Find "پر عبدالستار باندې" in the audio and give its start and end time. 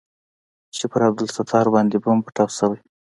0.91-1.97